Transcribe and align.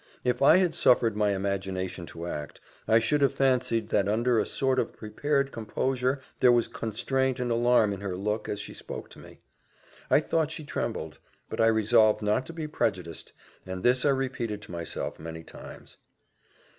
If 0.23 0.41
I 0.41 0.57
had 0.57 0.73
suffered 0.73 1.15
my 1.15 1.29
imagination 1.35 2.07
to 2.07 2.25
act, 2.25 2.59
I 2.87 2.97
should 2.97 3.21
have 3.21 3.35
fancied 3.35 3.89
that 3.89 4.07
under 4.09 4.39
a 4.39 4.47
sort 4.47 4.79
of 4.79 4.97
prepared 4.97 5.51
composure 5.51 6.19
there 6.39 6.51
was 6.51 6.67
constraint 6.67 7.39
and 7.39 7.51
alarm 7.51 7.93
in 7.93 8.01
her 8.01 8.15
look 8.15 8.49
as 8.49 8.59
she 8.59 8.73
spoke 8.73 9.09
to 9.09 9.19
me. 9.19 9.41
I 10.09 10.19
thought 10.19 10.49
she 10.49 10.63
trembled; 10.65 11.19
but 11.51 11.61
I 11.61 11.67
resolved 11.67 12.23
not 12.23 12.47
to 12.47 12.53
be 12.53 12.67
prejudiced 12.67 13.31
and 13.63 13.83
this 13.83 14.03
I 14.03 14.09
repeated 14.09 14.63
to 14.63 14.71
myself 14.71 15.19
many 15.19 15.43
times. 15.43 15.97